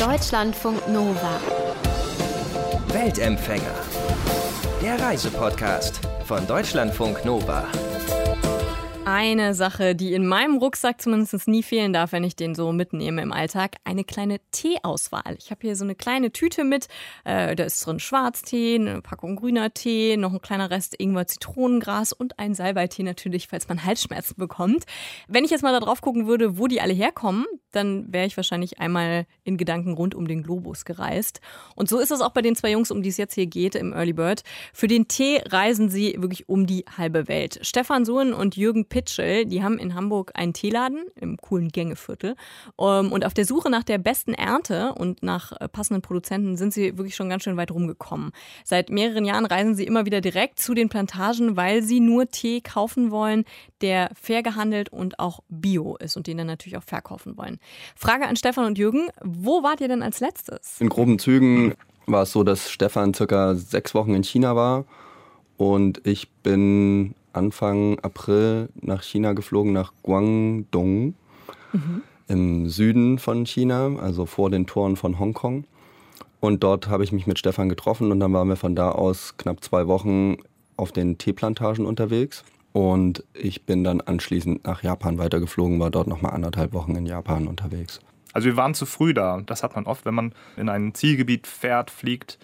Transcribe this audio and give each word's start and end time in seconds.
Deutschlandfunk 0.00 0.88
Nova. 0.88 1.38
Weltempfänger. 2.88 3.74
Der 4.80 4.98
Reisepodcast 4.98 6.00
von 6.24 6.46
Deutschlandfunk 6.46 7.22
Nova. 7.26 7.66
Eine 9.04 9.54
Sache, 9.54 9.94
die 9.94 10.14
in 10.14 10.26
meinem 10.26 10.56
Rucksack 10.56 11.02
zumindest 11.02 11.48
nie 11.48 11.62
fehlen 11.62 11.92
darf, 11.92 12.12
wenn 12.12 12.24
ich 12.24 12.36
den 12.36 12.54
so 12.54 12.72
mitnehme 12.72 13.20
im 13.20 13.32
Alltag, 13.32 13.76
eine 13.84 14.04
kleine 14.04 14.38
Teeauswahl. 14.52 15.36
Ich 15.38 15.50
habe 15.50 15.60
hier 15.62 15.76
so 15.76 15.84
eine 15.84 15.94
kleine 15.94 16.32
Tüte 16.32 16.64
mit, 16.64 16.86
äh, 17.24 17.54
da 17.54 17.64
ist 17.64 17.84
drin 17.84 17.98
Schwarztee, 17.98 18.76
eine 18.76 19.02
Packung 19.02 19.36
grüner 19.36 19.74
Tee, 19.74 20.16
noch 20.16 20.32
ein 20.32 20.40
kleiner 20.40 20.70
Rest 20.70 20.94
Ingwer 20.98 21.26
Zitronengras 21.26 22.12
und 22.12 22.38
ein 22.38 22.54
Salbeitee 22.54 23.02
natürlich, 23.02 23.48
falls 23.48 23.68
man 23.68 23.84
Halsschmerzen 23.84 24.36
bekommt. 24.38 24.84
Wenn 25.28 25.44
ich 25.44 25.50
jetzt 25.50 25.62
mal 25.62 25.72
da 25.72 25.80
drauf 25.80 26.00
gucken 26.00 26.26
würde, 26.26 26.56
wo 26.56 26.68
die 26.68 26.80
alle 26.80 26.94
herkommen, 26.94 27.46
dann 27.72 28.12
wäre 28.12 28.26
ich 28.26 28.36
wahrscheinlich 28.36 28.78
einmal 28.78 29.26
in 29.44 29.56
Gedanken 29.56 29.92
rund 29.92 30.14
um 30.14 30.26
den 30.26 30.42
Globus 30.42 30.84
gereist. 30.84 31.40
Und 31.74 31.88
so 31.88 31.98
ist 31.98 32.10
es 32.10 32.20
auch 32.20 32.30
bei 32.30 32.42
den 32.42 32.56
zwei 32.56 32.70
Jungs, 32.70 32.90
um 32.90 33.02
die 33.02 33.08
es 33.08 33.16
jetzt 33.16 33.34
hier 33.34 33.46
geht 33.46 33.74
im 33.74 33.92
Early 33.92 34.12
Bird. 34.12 34.42
Für 34.72 34.88
den 34.88 35.08
Tee 35.08 35.40
reisen 35.46 35.88
sie 35.88 36.16
wirklich 36.18 36.48
um 36.48 36.66
die 36.66 36.84
halbe 36.96 37.28
Welt. 37.28 37.58
Stefan 37.62 38.04
Sohn 38.04 38.32
und 38.32 38.56
Jürgen 38.56 38.86
Pitschel, 38.86 39.46
die 39.46 39.62
haben 39.62 39.78
in 39.78 39.94
Hamburg 39.94 40.32
einen 40.34 40.52
Teeladen 40.52 41.04
im 41.16 41.36
coolen 41.36 41.68
Gängeviertel. 41.68 42.34
Ähm, 42.78 43.12
und 43.12 43.24
auf 43.24 43.34
der 43.34 43.44
Suche 43.44 43.70
nach 43.70 43.84
der 43.84 43.98
besten 43.98 44.34
Ernte 44.34 44.94
und 44.94 45.22
nach 45.22 45.52
äh, 45.52 45.68
passenden 45.68 46.02
Produzenten 46.02 46.56
sind 46.56 46.72
sie 46.72 46.98
wirklich 46.98 47.14
schon 47.14 47.28
ganz 47.28 47.44
schön 47.44 47.56
weit 47.56 47.70
rumgekommen. 47.70 48.32
Seit 48.64 48.90
mehreren 48.90 49.24
Jahren 49.24 49.46
reisen 49.46 49.74
sie 49.74 49.84
immer 49.84 50.06
wieder 50.06 50.20
direkt 50.20 50.60
zu 50.60 50.74
den 50.74 50.88
Plantagen, 50.88 51.56
weil 51.56 51.82
sie 51.82 52.00
nur 52.00 52.28
Tee 52.28 52.60
kaufen 52.60 53.10
wollen, 53.10 53.44
der 53.80 54.10
fair 54.20 54.42
gehandelt 54.42 54.90
und 54.90 55.18
auch 55.18 55.40
bio 55.48 55.96
ist 55.96 56.16
und 56.16 56.26
den 56.26 56.38
dann 56.38 56.46
natürlich 56.46 56.76
auch 56.76 56.82
verkaufen 56.82 57.36
wollen. 57.36 57.59
Frage 57.96 58.26
an 58.26 58.36
Stefan 58.36 58.66
und 58.66 58.78
Jürgen, 58.78 59.08
wo 59.22 59.62
wart 59.62 59.80
ihr 59.80 59.88
denn 59.88 60.02
als 60.02 60.20
letztes? 60.20 60.80
In 60.80 60.88
groben 60.88 61.18
Zügen 61.18 61.74
war 62.06 62.22
es 62.22 62.32
so, 62.32 62.44
dass 62.44 62.70
Stefan 62.70 63.14
circa 63.14 63.54
sechs 63.54 63.94
Wochen 63.94 64.14
in 64.14 64.24
China 64.24 64.56
war 64.56 64.84
und 65.56 66.00
ich 66.06 66.30
bin 66.42 67.14
Anfang 67.32 67.98
April 68.00 68.68
nach 68.80 69.02
China 69.02 69.32
geflogen, 69.32 69.72
nach 69.72 69.92
Guangdong 70.02 71.14
mhm. 71.72 72.02
im 72.28 72.68
Süden 72.68 73.18
von 73.18 73.46
China, 73.46 73.96
also 74.00 74.26
vor 74.26 74.50
den 74.50 74.66
Toren 74.66 74.96
von 74.96 75.18
Hongkong. 75.18 75.64
Und 76.40 76.64
dort 76.64 76.88
habe 76.88 77.04
ich 77.04 77.12
mich 77.12 77.26
mit 77.26 77.38
Stefan 77.38 77.68
getroffen 77.68 78.10
und 78.10 78.20
dann 78.20 78.32
waren 78.32 78.48
wir 78.48 78.56
von 78.56 78.74
da 78.74 78.90
aus 78.90 79.36
knapp 79.36 79.62
zwei 79.62 79.86
Wochen 79.86 80.38
auf 80.76 80.90
den 80.90 81.18
Teeplantagen 81.18 81.84
unterwegs. 81.84 82.42
Und 82.72 83.24
ich 83.34 83.66
bin 83.66 83.82
dann 83.82 84.00
anschließend 84.00 84.64
nach 84.64 84.82
Japan 84.82 85.18
weitergeflogen, 85.18 85.80
war 85.80 85.90
dort 85.90 86.06
nochmal 86.06 86.32
anderthalb 86.32 86.72
Wochen 86.72 86.94
in 86.94 87.06
Japan 87.06 87.48
unterwegs. 87.48 88.00
Also 88.32 88.46
wir 88.46 88.56
waren 88.56 88.74
zu 88.74 88.86
früh 88.86 89.12
da. 89.12 89.40
Das 89.44 89.62
hat 89.62 89.74
man 89.74 89.86
oft, 89.86 90.04
wenn 90.04 90.14
man 90.14 90.32
in 90.56 90.68
ein 90.68 90.94
Zielgebiet 90.94 91.46
fährt, 91.46 91.90
fliegt 91.90 92.38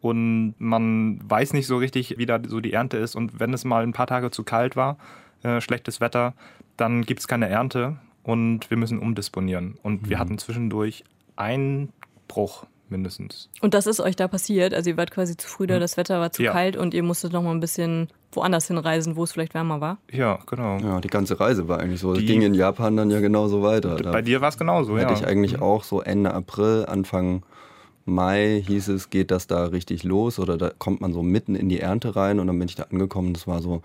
und 0.00 0.54
man 0.58 1.18
weiß 1.28 1.52
nicht 1.52 1.66
so 1.66 1.76
richtig, 1.76 2.18
wie 2.18 2.26
da 2.26 2.40
so 2.44 2.60
die 2.60 2.72
Ernte 2.72 2.96
ist. 2.96 3.14
Und 3.14 3.40
wenn 3.40 3.52
es 3.52 3.64
mal 3.64 3.82
ein 3.82 3.92
paar 3.92 4.06
Tage 4.06 4.30
zu 4.30 4.44
kalt 4.44 4.76
war, 4.76 4.96
äh, 5.42 5.60
schlechtes 5.60 6.00
Wetter, 6.00 6.34
dann 6.76 7.02
gibt 7.02 7.20
es 7.20 7.28
keine 7.28 7.48
Ernte 7.48 7.96
und 8.22 8.70
wir 8.70 8.76
müssen 8.76 8.98
umdisponieren. 8.98 9.76
Und 9.82 10.02
mhm. 10.02 10.10
wir 10.10 10.18
hatten 10.18 10.38
zwischendurch 10.38 11.04
einen 11.36 11.92
Bruch 12.26 12.66
mindestens. 12.90 13.48
Und 13.60 13.74
das 13.74 13.86
ist 13.86 14.00
euch 14.00 14.16
da 14.16 14.28
passiert? 14.28 14.74
Also 14.74 14.90
ihr 14.90 14.96
wart 14.96 15.10
quasi 15.10 15.36
zu 15.36 15.48
früh 15.48 15.66
da, 15.66 15.76
mhm. 15.76 15.80
das 15.80 15.96
Wetter 15.96 16.20
war 16.20 16.32
zu 16.32 16.42
ja. 16.42 16.52
kalt 16.52 16.76
und 16.76 16.94
ihr 16.94 17.02
musstet 17.02 17.32
noch 17.32 17.42
mal 17.42 17.50
ein 17.50 17.60
bisschen 17.60 18.08
woanders 18.32 18.66
hinreisen, 18.66 19.16
wo 19.16 19.24
es 19.24 19.32
vielleicht 19.32 19.54
wärmer 19.54 19.80
war? 19.80 19.98
Ja, 20.10 20.38
genau. 20.46 20.78
Ja, 20.78 21.00
die 21.00 21.08
ganze 21.08 21.40
Reise 21.40 21.68
war 21.68 21.80
eigentlich 21.80 22.00
so. 22.00 22.12
Es 22.12 22.20
ging 22.20 22.42
in 22.42 22.54
Japan 22.54 22.96
dann 22.96 23.10
ja 23.10 23.20
genauso 23.20 23.62
weiter. 23.62 23.96
Da 23.96 24.12
bei 24.12 24.22
dir 24.22 24.40
war 24.40 24.48
es 24.48 24.58
genauso, 24.58 24.96
hätte 24.96 25.02
ja. 25.02 25.08
Hätte 25.10 25.20
ich 25.22 25.26
eigentlich 25.26 25.56
mhm. 25.56 25.62
auch 25.62 25.84
so 25.84 26.00
Ende 26.02 26.32
April, 26.34 26.86
Anfang 26.86 27.42
Mai 28.08 28.62
hieß 28.66 28.88
es, 28.88 29.10
geht 29.10 29.30
das 29.30 29.46
da 29.46 29.66
richtig 29.66 30.02
los 30.02 30.38
oder 30.38 30.56
da 30.56 30.70
kommt 30.76 31.00
man 31.00 31.12
so 31.12 31.22
mitten 31.22 31.54
in 31.54 31.68
die 31.68 31.80
Ernte 31.80 32.16
rein 32.16 32.40
und 32.40 32.46
dann 32.46 32.58
bin 32.58 32.68
ich 32.68 32.74
da 32.74 32.84
angekommen. 32.84 33.34
Das 33.34 33.46
war 33.46 33.60
so, 33.60 33.82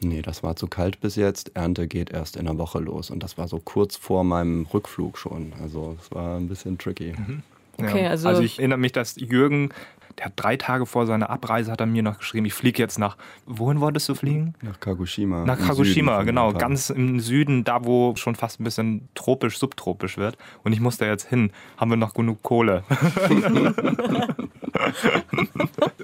nee, 0.00 0.22
das 0.22 0.42
war 0.42 0.56
zu 0.56 0.66
kalt 0.66 1.00
bis 1.00 1.16
jetzt. 1.16 1.52
Ernte 1.54 1.86
geht 1.86 2.10
erst 2.10 2.36
in 2.36 2.48
einer 2.48 2.58
Woche 2.58 2.80
los 2.80 3.10
und 3.10 3.22
das 3.22 3.38
war 3.38 3.48
so 3.48 3.60
kurz 3.60 3.96
vor 3.96 4.24
meinem 4.24 4.66
Rückflug 4.66 5.16
schon. 5.18 5.52
Also 5.62 5.96
es 6.00 6.10
war 6.10 6.36
ein 6.36 6.48
bisschen 6.48 6.78
tricky. 6.78 7.14
Mhm. 7.16 7.42
Okay, 7.80 8.04
ja. 8.04 8.10
also, 8.10 8.28
also 8.28 8.42
ich 8.42 8.58
erinnere 8.58 8.78
mich, 8.78 8.92
dass 8.92 9.16
Jürgen, 9.16 9.70
der 10.18 10.26
hat 10.26 10.32
drei 10.36 10.56
Tage 10.56 10.84
vor 10.84 11.06
seiner 11.06 11.30
Abreise 11.30 11.70
hat 11.70 11.80
er 11.80 11.86
mir 11.86 12.02
noch 12.02 12.18
geschrieben, 12.18 12.44
ich 12.46 12.54
fliege 12.54 12.82
jetzt 12.82 12.98
nach, 12.98 13.16
wohin 13.46 13.80
wolltest 13.80 14.08
du 14.08 14.16
fliegen? 14.16 14.54
Nach 14.62 14.80
Kagoshima. 14.80 15.44
Nach 15.44 15.58
Kagoshima, 15.58 16.24
genau, 16.24 16.52
ganz 16.52 16.90
im 16.90 17.20
Süden, 17.20 17.62
da 17.62 17.84
wo 17.84 18.16
schon 18.16 18.34
fast 18.34 18.60
ein 18.60 18.64
bisschen 18.64 19.08
tropisch, 19.14 19.58
subtropisch 19.58 20.18
wird. 20.18 20.36
Und 20.64 20.72
ich 20.72 20.80
muss 20.80 20.98
da 20.98 21.06
jetzt 21.06 21.28
hin, 21.28 21.52
haben 21.76 21.90
wir 21.90 21.96
noch 21.96 22.14
genug 22.14 22.42
Kohle. 22.42 22.82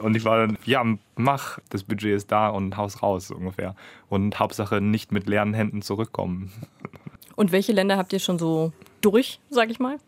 und 0.00 0.16
ich 0.16 0.24
war 0.24 0.46
dann, 0.46 0.58
ja, 0.64 0.84
mach, 1.16 1.58
das 1.70 1.82
Budget 1.82 2.14
ist 2.14 2.30
da 2.30 2.48
und 2.48 2.76
Haus 2.76 3.02
raus 3.02 3.32
ungefähr. 3.32 3.74
Und 4.08 4.38
Hauptsache 4.38 4.80
nicht 4.80 5.10
mit 5.10 5.26
leeren 5.26 5.54
Händen 5.54 5.82
zurückkommen. 5.82 6.52
Und 7.34 7.50
welche 7.50 7.72
Länder 7.72 7.96
habt 7.96 8.12
ihr 8.12 8.20
schon 8.20 8.38
so 8.38 8.72
durch, 9.00 9.40
sag 9.50 9.70
ich 9.70 9.80
mal? 9.80 9.98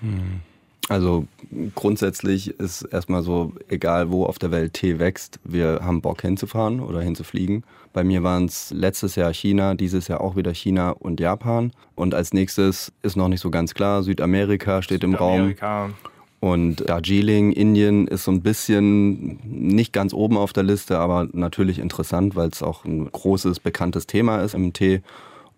Hm. 0.00 0.40
Also 0.88 1.26
grundsätzlich 1.74 2.58
ist 2.58 2.82
erstmal 2.82 3.22
so, 3.22 3.52
egal 3.68 4.10
wo 4.10 4.24
auf 4.26 4.38
der 4.38 4.50
Welt 4.50 4.74
Tee 4.74 4.98
wächst, 4.98 5.38
wir 5.44 5.80
haben 5.82 6.00
Bock 6.02 6.22
hinzufahren 6.22 6.80
oder 6.80 7.00
hinzufliegen. 7.00 7.64
Bei 7.92 8.04
mir 8.04 8.22
waren 8.22 8.46
es 8.46 8.70
letztes 8.70 9.14
Jahr 9.16 9.32
China, 9.32 9.74
dieses 9.74 10.08
Jahr 10.08 10.20
auch 10.20 10.34
wieder 10.34 10.52
China 10.52 10.90
und 10.90 11.20
Japan. 11.20 11.72
Und 11.94 12.14
als 12.14 12.32
nächstes 12.32 12.92
ist 13.02 13.16
noch 13.16 13.28
nicht 13.28 13.40
so 13.40 13.50
ganz 13.50 13.74
klar, 13.74 14.02
Südamerika 14.02 14.82
steht 14.82 15.02
Südamerika. 15.02 15.86
im 15.86 15.90
Raum. 15.90 15.94
Und 16.40 16.88
Darjeeling, 16.88 17.52
Indien 17.52 18.08
ist 18.08 18.24
so 18.24 18.32
ein 18.32 18.42
bisschen 18.42 19.38
nicht 19.44 19.92
ganz 19.92 20.12
oben 20.12 20.36
auf 20.36 20.52
der 20.52 20.64
Liste, 20.64 20.98
aber 20.98 21.28
natürlich 21.32 21.78
interessant, 21.78 22.34
weil 22.34 22.48
es 22.48 22.64
auch 22.64 22.84
ein 22.84 23.12
großes, 23.12 23.60
bekanntes 23.60 24.08
Thema 24.08 24.40
ist 24.42 24.54
im 24.54 24.72
Tee. 24.72 25.02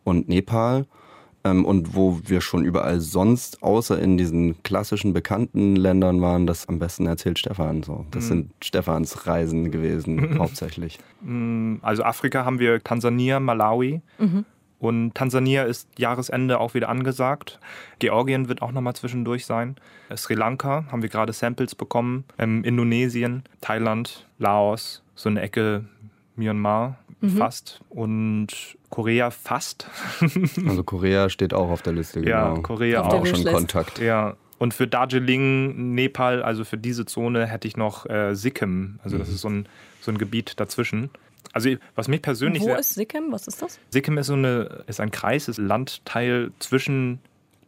Und 0.02 0.28
Nepal. 0.28 0.84
Ähm, 1.44 1.64
und 1.66 1.94
wo 1.94 2.20
wir 2.24 2.40
schon 2.40 2.64
überall 2.64 3.00
sonst, 3.00 3.62
außer 3.62 3.98
in 4.00 4.16
diesen 4.16 4.62
klassischen 4.62 5.12
bekannten 5.12 5.76
Ländern 5.76 6.22
waren, 6.22 6.46
das 6.46 6.68
am 6.68 6.78
besten 6.78 7.06
erzählt 7.06 7.38
Stefan. 7.38 7.82
So. 7.82 8.06
Das 8.10 8.24
mhm. 8.24 8.28
sind 8.28 8.50
Stefans 8.62 9.26
Reisen 9.26 9.70
gewesen, 9.70 10.38
hauptsächlich. 10.38 10.98
Mm, 11.20 11.76
also 11.82 12.02
Afrika 12.02 12.44
haben 12.46 12.58
wir 12.58 12.82
Tansania, 12.82 13.40
Malawi. 13.40 14.00
Mhm. 14.18 14.46
Und 14.78 15.14
Tansania 15.14 15.64
ist 15.64 15.88
Jahresende 15.98 16.60
auch 16.60 16.74
wieder 16.74 16.88
angesagt. 16.88 17.60
Georgien 17.98 18.48
wird 18.48 18.60
auch 18.60 18.72
nochmal 18.72 18.94
zwischendurch 18.94 19.46
sein. 19.46 19.76
Äh, 20.08 20.16
Sri 20.16 20.34
Lanka 20.34 20.86
haben 20.90 21.02
wir 21.02 21.10
gerade 21.10 21.32
Samples 21.34 21.74
bekommen. 21.74 22.24
Ähm, 22.38 22.64
Indonesien, 22.64 23.44
Thailand, 23.60 24.26
Laos, 24.38 25.02
so 25.14 25.28
eine 25.28 25.42
Ecke 25.42 25.84
Myanmar 26.36 26.98
mhm. 27.24 27.36
fast. 27.38 27.80
Und 27.88 28.48
Korea 28.90 29.30
fast. 29.30 29.88
also 30.66 30.84
Korea 30.84 31.28
steht 31.28 31.54
auch 31.54 31.70
auf 31.70 31.82
der 31.82 31.92
Liste, 31.92 32.20
genau. 32.20 32.54
Ja, 32.56 32.60
Korea 32.60 33.02
auch. 33.02 33.14
auch 33.14 33.26
schon 33.26 33.44
Kontakt. 33.44 33.98
Ja. 33.98 34.36
Und 34.58 34.72
für 34.72 34.86
Darjeeling, 34.86 35.94
Nepal, 35.94 36.42
also 36.42 36.64
für 36.64 36.78
diese 36.78 37.04
Zone 37.04 37.46
hätte 37.46 37.66
ich 37.68 37.76
noch 37.76 38.06
äh, 38.06 38.34
Sikkim. 38.34 38.98
Also 39.02 39.18
das 39.18 39.28
mhm. 39.28 39.34
ist 39.34 39.40
so 39.40 39.48
ein, 39.48 39.68
so 40.00 40.10
ein 40.10 40.18
Gebiet 40.18 40.58
dazwischen. 40.60 41.10
Also 41.52 41.70
was 41.94 42.08
mich 42.08 42.22
persönlich 42.22 42.62
Wo 42.62 42.74
ist 42.74 42.94
Sikkim? 42.94 43.30
Was 43.30 43.46
ist 43.46 43.62
das? 43.62 43.78
Sikkim 43.90 44.18
ist 44.18 44.26
so 44.26 44.34
eine 44.34 44.84
ist 44.86 45.00
ein 45.00 45.10
Kreis, 45.10 45.48
ist 45.48 45.58
Landteil 45.58 46.50
zwischen 46.58 47.20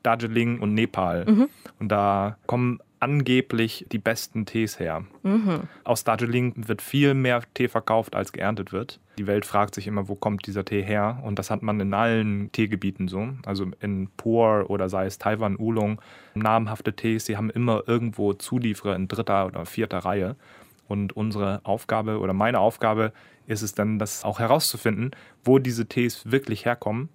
Darjeeling 0.02 0.60
und 0.60 0.74
Nepal. 0.74 1.24
Mhm. 1.26 1.48
Und 1.78 1.88
da 1.88 2.36
kommen 2.46 2.80
angeblich 3.00 3.86
die 3.92 3.98
besten 3.98 4.46
Tees 4.46 4.78
her. 4.78 5.04
Mhm. 5.22 5.62
Aus 5.84 6.04
Darjeeling 6.04 6.54
wird 6.68 6.82
viel 6.82 7.14
mehr 7.14 7.42
Tee 7.54 7.68
verkauft, 7.68 8.14
als 8.14 8.32
geerntet 8.32 8.72
wird. 8.72 9.00
Die 9.18 9.26
Welt 9.26 9.46
fragt 9.46 9.74
sich 9.74 9.86
immer, 9.86 10.08
wo 10.08 10.14
kommt 10.14 10.46
dieser 10.46 10.64
Tee 10.64 10.82
her? 10.82 11.22
Und 11.24 11.38
das 11.38 11.50
hat 11.50 11.62
man 11.62 11.80
in 11.80 11.94
allen 11.94 12.52
Teegebieten 12.52 13.08
so. 13.08 13.28
Also 13.46 13.66
in 13.80 14.08
Pur 14.16 14.66
oder 14.68 14.88
sei 14.88 15.06
es 15.06 15.18
Taiwan, 15.18 15.56
Oolong, 15.56 16.00
namhafte 16.34 16.94
Tees, 16.94 17.24
die 17.24 17.36
haben 17.36 17.50
immer 17.50 17.84
irgendwo 17.86 18.34
Zulieferer 18.34 18.94
in 18.94 19.08
dritter 19.08 19.46
oder 19.46 19.64
vierter 19.64 19.98
Reihe. 19.98 20.36
Und 20.86 21.16
unsere 21.16 21.60
Aufgabe 21.64 22.18
oder 22.18 22.34
meine 22.34 22.60
Aufgabe 22.60 23.12
ist 23.46 23.62
es 23.62 23.74
dann, 23.74 23.98
das 23.98 24.24
auch 24.24 24.38
herauszufinden, 24.38 25.12
wo 25.44 25.58
diese 25.58 25.86
Tees 25.86 26.30
wirklich 26.30 26.64
herkommen. 26.64 27.08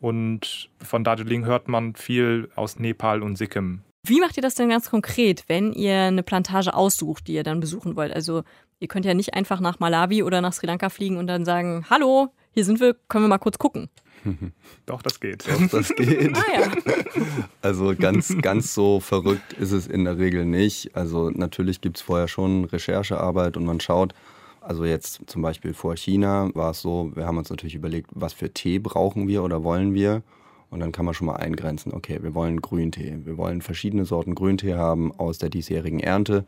Und 0.00 0.68
von 0.82 1.04
Darjeeling 1.04 1.46
hört 1.46 1.68
man 1.68 1.94
viel 1.94 2.50
aus 2.54 2.78
Nepal 2.78 3.22
und 3.22 3.36
Sikkim. 3.36 3.80
Wie 4.08 4.20
macht 4.20 4.36
ihr 4.36 4.42
das 4.42 4.54
denn 4.54 4.68
ganz 4.68 4.88
konkret, 4.88 5.44
wenn 5.48 5.72
ihr 5.72 6.02
eine 6.02 6.22
Plantage 6.22 6.74
aussucht, 6.74 7.26
die 7.26 7.32
ihr 7.32 7.42
dann 7.42 7.58
besuchen 7.58 7.96
wollt? 7.96 8.12
Also 8.12 8.44
ihr 8.78 8.88
könnt 8.88 9.04
ja 9.04 9.14
nicht 9.14 9.34
einfach 9.34 9.60
nach 9.60 9.78
Malawi 9.78 10.22
oder 10.22 10.40
nach 10.40 10.52
Sri 10.52 10.66
Lanka 10.66 10.88
fliegen 10.88 11.16
und 11.16 11.26
dann 11.26 11.44
sagen, 11.44 11.86
hallo, 11.90 12.28
hier 12.52 12.64
sind 12.64 12.80
wir, 12.80 12.94
können 13.08 13.24
wir 13.24 13.28
mal 13.28 13.38
kurz 13.38 13.58
gucken. 13.58 13.88
Doch, 14.86 15.02
das 15.02 15.20
geht. 15.20 15.46
Doch, 15.48 15.68
das 15.70 15.88
geht. 15.94 16.36
ah, 16.36 16.42
ja. 16.54 16.72
Also 17.62 17.94
ganz, 17.96 18.36
ganz 18.40 18.74
so 18.74 19.00
verrückt 19.00 19.52
ist 19.54 19.72
es 19.72 19.86
in 19.86 20.04
der 20.04 20.18
Regel 20.18 20.44
nicht. 20.44 20.94
Also 20.96 21.30
natürlich 21.30 21.80
gibt 21.80 21.96
es 21.98 22.02
vorher 22.02 22.28
schon 22.28 22.64
Recherchearbeit 22.64 23.56
und 23.56 23.64
man 23.64 23.80
schaut, 23.80 24.14
also 24.60 24.84
jetzt 24.84 25.20
zum 25.26 25.42
Beispiel 25.42 25.74
vor 25.74 25.96
China 25.96 26.50
war 26.54 26.72
es 26.72 26.80
so, 26.80 27.12
wir 27.14 27.26
haben 27.26 27.38
uns 27.38 27.50
natürlich 27.50 27.76
überlegt, 27.76 28.10
was 28.14 28.32
für 28.32 28.52
Tee 28.52 28.78
brauchen 28.78 29.28
wir 29.28 29.44
oder 29.44 29.62
wollen 29.62 29.94
wir. 29.94 30.22
Und 30.70 30.80
dann 30.80 30.90
kann 30.90 31.04
man 31.04 31.14
schon 31.14 31.28
mal 31.28 31.36
eingrenzen, 31.36 31.92
okay, 31.94 32.18
wir 32.22 32.34
wollen 32.34 32.60
Grüntee. 32.60 33.18
Wir 33.24 33.36
wollen 33.38 33.62
verschiedene 33.62 34.04
Sorten 34.04 34.34
Grüntee 34.34 34.74
haben 34.74 35.12
aus 35.12 35.38
der 35.38 35.48
diesjährigen 35.48 36.00
Ernte. 36.00 36.44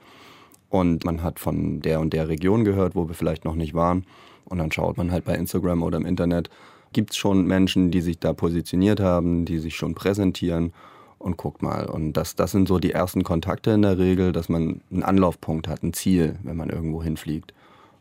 Und 0.70 1.05
man 1.05 1.23
hat 1.23 1.38
von 1.38 1.81
der 1.81 2.00
und 2.00 2.12
der 2.12 2.29
Region 2.29 2.65
gehört, 2.65 2.94
wo 2.94 3.09
wir 3.09 3.15
vielleicht 3.15 3.44
noch 3.44 3.55
nicht 3.55 3.75
waren. 3.75 4.05
Und 4.44 4.59
dann 4.59 4.73
schaut 4.73 4.97
man 4.97 5.11
halt 5.11 5.25
bei 5.25 5.35
Instagram 5.35 5.82
oder 5.82 5.99
im 5.99 6.06
Internet, 6.06 6.50
gibt 6.93 7.11
es 7.11 7.17
schon 7.17 7.47
Menschen, 7.47 7.91
die 7.91 8.00
sich 8.00 8.19
da 8.19 8.32
positioniert 8.32 9.00
haben, 9.00 9.44
die 9.44 9.59
sich 9.59 9.76
schon 9.76 9.94
präsentieren 9.94 10.73
und 11.19 11.37
guckt 11.37 11.62
mal. 11.62 11.87
Und 11.87 12.15
das, 12.15 12.37
das 12.37 12.53
sind 12.53 12.69
so 12.69 12.79
die 12.79 12.93
ersten 12.93 13.25
Kontakte 13.25 13.73
in 13.73 13.82
der 13.82 13.99
Regel, 13.99 14.32
dass 14.32 14.49
man 14.49 14.81
einen 14.91 15.03
Anlaufpunkt 15.03 15.69
hat, 15.69 15.82
ein 15.82 15.93
Ziel, 15.93 16.37
wenn 16.43 16.56
man 16.56 16.71
irgendwo 16.71 17.03
hinfliegt. 17.03 17.53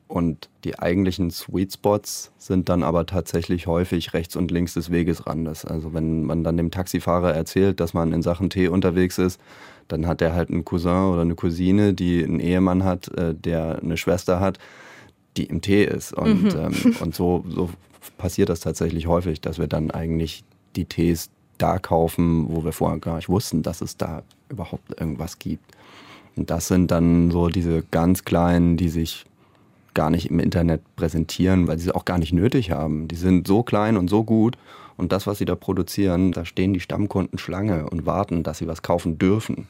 Und 0.07 0.49
die 0.63 0.79
eigentlichen 0.79 1.31
Sweet 1.31 1.73
Spots 1.73 2.31
sind 2.37 2.69
dann 2.69 2.81
aber 2.81 3.05
tatsächlich 3.05 3.67
häufig 3.67 4.13
rechts 4.13 4.37
und 4.37 4.51
links 4.51 4.73
des 4.73 4.89
Wegesrandes. 4.89 5.65
Also 5.65 5.93
wenn 5.93 6.23
man 6.23 6.43
dann 6.43 6.55
dem 6.55 6.71
Taxifahrer 6.71 7.33
erzählt, 7.33 7.79
dass 7.81 7.93
man 7.93 8.13
in 8.13 8.21
Sachen 8.21 8.49
Tee 8.49 8.69
unterwegs 8.69 9.17
ist, 9.17 9.39
dann 9.89 10.07
hat 10.07 10.21
er 10.21 10.33
halt 10.33 10.49
einen 10.49 10.63
Cousin 10.63 11.11
oder 11.11 11.21
eine 11.21 11.35
Cousine, 11.35 11.93
die 11.93 12.23
einen 12.23 12.39
Ehemann 12.39 12.83
hat, 12.83 13.09
äh, 13.17 13.33
der 13.33 13.79
eine 13.81 13.97
Schwester 13.97 14.39
hat, 14.39 14.59
die 15.35 15.45
im 15.45 15.61
Tee 15.61 15.83
ist. 15.83 16.13
Und, 16.13 16.53
mhm. 16.53 16.59
ähm, 16.59 16.95
und 17.01 17.13
so, 17.13 17.43
so 17.47 17.69
passiert 18.17 18.49
das 18.49 18.61
tatsächlich 18.61 19.07
häufig, 19.07 19.41
dass 19.41 19.59
wir 19.59 19.67
dann 19.67 19.91
eigentlich 19.91 20.43
die 20.75 20.85
Tees 20.85 21.29
da 21.57 21.79
kaufen, 21.79 22.47
wo 22.49 22.63
wir 22.63 22.71
vorher 22.71 22.99
gar 22.99 23.17
nicht 23.17 23.29
wussten, 23.29 23.63
dass 23.63 23.81
es 23.81 23.97
da 23.97 24.23
überhaupt 24.49 24.99
irgendwas 24.99 25.39
gibt. 25.39 25.65
Und 26.35 26.49
das 26.49 26.67
sind 26.67 26.91
dann 26.91 27.31
so 27.31 27.49
diese 27.49 27.83
ganz 27.89 28.23
kleinen, 28.23 28.77
die 28.77 28.89
sich 28.89 29.25
gar 29.97 30.11
nicht 30.11 30.29
im 30.29 30.39
Internet 30.39 30.81
präsentieren, 30.95 31.67
weil 31.67 31.79
sie 31.79 31.89
es 31.89 31.95
auch 31.95 32.05
gar 32.05 32.19
nicht 32.19 32.31
nötig 32.31 32.69
haben. 32.69 33.07
Die 33.07 33.15
sind 33.15 33.47
so 33.47 33.63
klein 33.63 33.97
und 33.97 34.09
so 34.09 34.23
gut. 34.23 34.55
Und 34.95 35.11
das, 35.11 35.25
was 35.25 35.39
sie 35.39 35.45
da 35.45 35.55
produzieren, 35.55 36.31
da 36.31 36.45
stehen 36.45 36.73
die 36.73 36.79
Stammkunden 36.79 37.39
Schlange 37.39 37.89
und 37.89 38.05
warten, 38.05 38.43
dass 38.43 38.59
sie 38.59 38.67
was 38.67 38.83
kaufen 38.83 39.17
dürfen. 39.17 39.67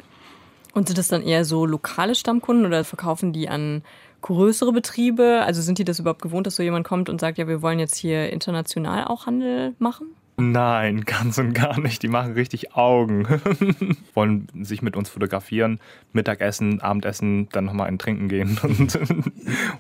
Und 0.74 0.88
sind 0.88 0.98
das 0.98 1.08
dann 1.08 1.24
eher 1.24 1.46
so 1.46 1.66
lokale 1.66 2.14
Stammkunden 2.14 2.66
oder 2.66 2.84
verkaufen 2.84 3.32
die 3.32 3.48
an 3.48 3.84
größere 4.22 4.74
Betriebe? 4.74 5.44
Also 5.46 5.62
sind 5.62 5.80
die 5.80 5.86
das 5.86 6.00
überhaupt 6.00 6.22
gewohnt, 6.22 6.46
dass 6.46 6.58
so 6.58 6.64
jemand 6.64 6.86
kommt 6.86 7.08
und 7.08 7.22
sagt, 7.22 7.38
ja, 7.38 7.48
wir 7.48 7.62
wollen 7.62 7.80
jetzt 7.80 7.96
hier 7.96 8.30
international 8.30 9.06
auch 9.06 9.28
Handel 9.28 9.76
machen? 9.80 10.08
Nein, 10.40 11.02
ganz 11.02 11.40
und 11.40 11.54
gar 11.54 11.80
nicht. 11.80 12.04
Die 12.04 12.08
machen 12.08 12.34
richtig 12.34 12.76
Augen. 12.76 13.28
Wollen 14.14 14.48
sich 14.62 14.84
mit 14.84 14.96
uns 14.96 15.10
fotografieren, 15.10 15.80
Mittagessen, 16.14 16.80
Abendessen, 16.80 17.50
dann 17.50 17.66
nochmal 17.66 17.88
ein 17.88 17.98
Trinken 17.98 18.30
gehen 18.30 18.60
und, 18.64 18.96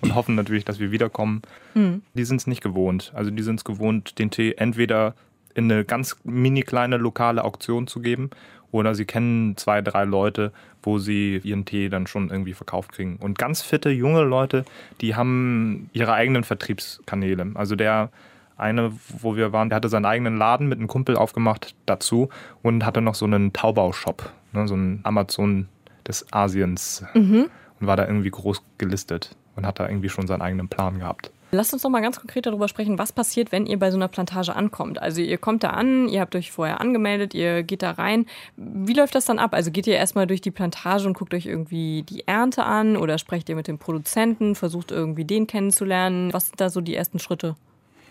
und, 0.02 0.16
hoffen 0.16 0.34
natürlich, 0.34 0.66
dass 0.66 0.80
wir 0.80 0.90
wiederkommen. 0.90 1.44
Mhm. 1.76 2.02
Die 2.16 2.26
sind 2.26 2.38
es 2.38 2.48
nicht 2.48 2.64
gewohnt. 2.64 3.12
Also 3.16 3.30
die 3.30 3.44
sind 3.44 3.60
es 3.60 3.66
gewohnt, 3.66 4.18
den 4.18 4.32
Tee 4.32 4.54
entweder 4.54 5.14
in 5.54 5.72
eine 5.72 5.86
ganz 5.86 6.18
mini 6.24 6.62
kleine 6.62 6.98
lokale 6.98 7.44
Auktion 7.44 7.86
zu 7.86 8.00
geben 8.00 8.32
oder 8.72 8.96
sie 8.96 9.06
kennen 9.06 9.58
zwei, 9.58 9.82
drei 9.84 10.06
Leute, 10.06 10.52
wo 10.82 10.98
sie 10.98 11.40
ihren 11.44 11.66
Tee 11.66 11.90
dann 11.90 12.08
schon 12.08 12.32
irgendwie 12.32 12.54
verkauft 12.54 12.94
kriegen. 12.94 13.18
Und 13.18 13.38
ganz 13.38 13.62
fitte 13.62 13.90
junge 13.90 14.24
Leute, 14.24 14.66
die 15.02 15.16
haben 15.16 15.90
ihre 15.94 16.14
eigenen 16.14 16.44
Vertriebskanäle. 16.44 17.52
Also 17.54 17.76
der 17.76 18.10
eine, 18.58 18.92
wo 19.20 19.36
wir 19.36 19.54
waren, 19.54 19.70
der 19.70 19.78
hatte 19.78 19.90
seinen 19.90 20.06
eigenen 20.06 20.38
Laden 20.38 20.68
mit 20.68 20.80
einem 20.80 20.88
Kumpel 20.88 21.16
aufgemacht 21.16 21.76
dazu 21.86 22.30
und 22.64 22.86
hatte 22.86 23.02
noch 23.02 23.16
so 23.16 23.26
einen 23.26 23.54
Taubau-Shop, 23.54 24.32
ne, 24.54 24.68
so 24.68 24.76
ein 24.76 25.00
Amazon 25.04 25.70
des 26.08 26.26
Asiens 26.34 27.06
mhm. 27.14 27.50
und 27.80 27.88
war 27.88 27.96
da 27.96 28.08
irgendwie 28.08 28.32
groß 28.32 28.64
gelistet 28.78 29.36
und 29.56 29.66
hat 29.66 29.80
da 29.80 29.88
irgendwie 29.88 30.10
schon 30.10 30.28
seinen 30.28 30.42
eigenen 30.42 30.68
Plan 30.68 31.00
gehabt. 31.00 31.32
Lasst 31.52 31.72
uns 31.72 31.84
noch 31.84 31.92
mal 31.92 32.02
ganz 32.02 32.20
konkret 32.20 32.46
darüber 32.46 32.68
sprechen, 32.68 32.98
was 32.98 33.14
passiert, 33.14 33.54
wenn 33.54 33.66
ihr 33.66 33.80
bei 33.80 33.90
so 33.90 33.96
einer 33.96 34.10
Plantage 34.10 34.54
ankommt. 34.54 35.02
Also 35.02 35.22
ihr 35.22 35.38
kommt 35.38 35.64
da 35.64 35.70
an, 35.70 36.10
ihr 36.10 36.20
habt 36.20 36.36
euch 36.36 36.52
vorher 36.52 36.82
angemeldet, 36.82 37.34
ihr 37.34 37.64
geht 37.64 37.84
da 37.84 37.92
rein. 37.92 38.26
Wie 38.58 38.94
läuft 38.94 39.16
das 39.16 39.26
dann 39.26 39.40
ab? 39.40 39.54
Also 39.54 39.72
geht 39.72 39.88
ihr 39.88 39.96
erstmal 39.96 40.28
durch 40.28 40.42
die 40.42 40.52
Plantage 40.52 41.08
und 41.08 41.14
guckt 41.14 41.34
euch 41.34 41.46
irgendwie 41.46 42.04
die 42.04 42.28
Ernte 42.28 42.66
an 42.66 42.98
oder 42.98 43.18
sprecht 43.18 43.48
ihr 43.48 43.56
mit 43.56 43.70
dem 43.70 43.78
Produzenten, 43.78 44.56
versucht 44.56 44.92
irgendwie 44.92 45.24
den 45.24 45.48
kennenzulernen? 45.48 46.34
Was 46.34 46.48
sind 46.48 46.60
da 46.60 46.70
so 46.70 46.82
die 46.82 46.96
ersten 46.96 47.20
Schritte? 47.20 47.56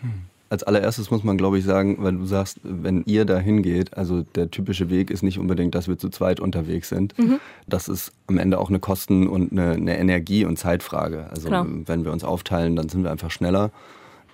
Hm 0.01 0.25
als 0.49 0.63
allererstes 0.63 1.11
muss 1.11 1.23
man, 1.23 1.37
glaube 1.37 1.57
ich, 1.57 1.65
sagen, 1.65 1.97
weil 1.99 2.13
du 2.13 2.25
sagst, 2.25 2.59
wenn 2.63 3.03
ihr 3.05 3.25
da 3.25 3.37
hingeht, 3.37 3.97
also 3.97 4.21
der 4.35 4.49
typische 4.49 4.89
Weg 4.89 5.11
ist 5.11 5.23
nicht 5.23 5.39
unbedingt, 5.39 5.75
dass 5.75 5.87
wir 5.87 5.97
zu 5.97 6.09
zweit 6.09 6.39
unterwegs 6.39 6.89
sind. 6.89 7.17
Mhm. 7.17 7.39
Das 7.67 7.87
ist 7.87 8.13
am 8.27 8.37
Ende 8.37 8.57
auch 8.59 8.69
eine 8.69 8.79
Kosten- 8.79 9.27
und 9.27 9.51
eine, 9.51 9.71
eine 9.71 9.97
Energie- 9.97 10.45
und 10.45 10.57
Zeitfrage. 10.57 11.29
Also 11.29 11.49
Klar. 11.49 11.65
wenn 11.67 12.05
wir 12.05 12.11
uns 12.11 12.23
aufteilen, 12.23 12.75
dann 12.75 12.89
sind 12.89 13.03
wir 13.03 13.11
einfach 13.11 13.31
schneller. 13.31 13.71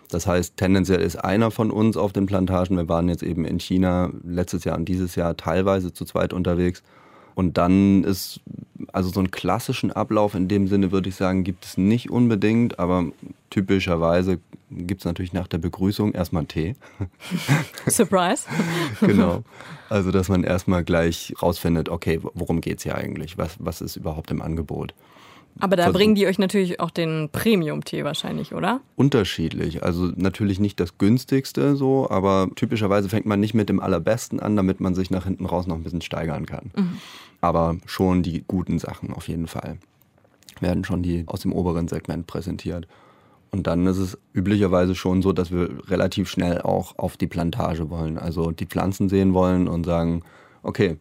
Das 0.09 0.27
heißt, 0.27 0.57
tendenziell 0.57 1.01
ist 1.01 1.15
einer 1.15 1.49
von 1.49 1.71
uns 1.71 1.97
auf 1.97 2.13
den 2.13 2.27
Plantagen. 2.27 2.77
Wir 2.77 2.87
waren 2.87 3.09
jetzt 3.09 3.23
eben 3.23 3.45
in 3.45 3.59
China 3.59 4.11
letztes 4.23 4.63
Jahr 4.63 4.77
und 4.77 4.85
dieses 4.85 5.15
Jahr 5.15 5.35
teilweise 5.35 5.91
zu 5.91 6.05
zweit 6.05 6.33
unterwegs. 6.33 6.83
Und 7.35 7.57
dann 7.57 8.03
ist, 8.03 8.41
also 8.91 9.09
so 9.09 9.19
einen 9.19 9.31
klassischen 9.31 9.91
Ablauf 9.91 10.35
in 10.35 10.47
dem 10.47 10.67
Sinne 10.67 10.91
würde 10.91 11.09
ich 11.09 11.15
sagen, 11.15 11.43
gibt 11.43 11.65
es 11.65 11.77
nicht 11.77 12.09
unbedingt, 12.09 12.79
aber 12.79 13.05
typischerweise 13.49 14.39
gibt 14.69 15.01
es 15.01 15.05
natürlich 15.05 15.33
nach 15.33 15.47
der 15.47 15.59
Begrüßung 15.59 16.13
erstmal 16.13 16.41
einen 16.41 16.47
Tee. 16.47 16.75
Surprise. 17.87 18.45
genau. 19.01 19.43
Also, 19.89 20.11
dass 20.11 20.29
man 20.29 20.43
erstmal 20.43 20.83
gleich 20.83 21.33
rausfindet, 21.41 21.89
okay, 21.89 22.19
worum 22.33 22.61
geht 22.61 22.77
es 22.77 22.83
hier 22.83 22.95
eigentlich? 22.95 23.37
Was, 23.37 23.55
was 23.59 23.81
ist 23.81 23.95
überhaupt 23.95 24.31
im 24.31 24.41
Angebot? 24.41 24.93
Aber 25.59 25.75
da 25.75 25.91
bringen 25.91 26.15
die 26.15 26.25
euch 26.27 26.39
natürlich 26.39 26.79
auch 26.79 26.89
den 26.89 27.29
Premium-Tee 27.31 28.03
wahrscheinlich, 28.03 28.53
oder? 28.53 28.81
Unterschiedlich. 28.95 29.83
Also 29.83 30.11
natürlich 30.15 30.59
nicht 30.59 30.79
das 30.79 30.97
günstigste 30.97 31.75
so, 31.75 32.09
aber 32.09 32.49
typischerweise 32.55 33.09
fängt 33.09 33.25
man 33.25 33.39
nicht 33.39 33.53
mit 33.53 33.69
dem 33.69 33.79
allerbesten 33.79 34.39
an, 34.39 34.55
damit 34.55 34.79
man 34.79 34.95
sich 34.95 35.11
nach 35.11 35.25
hinten 35.25 35.45
raus 35.45 35.67
noch 35.67 35.75
ein 35.75 35.83
bisschen 35.83 36.01
steigern 36.01 36.45
kann. 36.45 36.71
Mhm. 36.75 36.97
Aber 37.41 37.77
schon 37.85 38.23
die 38.23 38.43
guten 38.47 38.79
Sachen 38.79 39.13
auf 39.13 39.27
jeden 39.27 39.47
Fall. 39.47 39.77
Werden 40.59 40.83
schon 40.83 41.03
die 41.03 41.23
aus 41.27 41.41
dem 41.41 41.53
oberen 41.53 41.87
Segment 41.87 42.27
präsentiert. 42.27 42.87
Und 43.51 43.67
dann 43.67 43.85
ist 43.85 43.99
es 43.99 44.17
üblicherweise 44.33 44.95
schon 44.95 45.21
so, 45.21 45.31
dass 45.31 45.51
wir 45.51 45.69
relativ 45.87 46.27
schnell 46.27 46.61
auch 46.61 46.97
auf 46.97 47.17
die 47.17 47.27
Plantage 47.27 47.91
wollen. 47.91 48.17
Also 48.17 48.51
die 48.51 48.65
Pflanzen 48.65 49.09
sehen 49.09 49.35
wollen 49.35 49.67
und 49.67 49.85
sagen, 49.85 50.23
okay, 50.63 50.97